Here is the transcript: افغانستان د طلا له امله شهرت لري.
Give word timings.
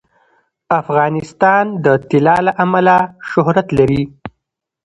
افغانستان 0.81 1.65
د 1.83 1.87
طلا 2.09 2.35
له 2.47 2.51
امله 2.65 2.97
شهرت 3.29 3.67
لري. 3.77 4.03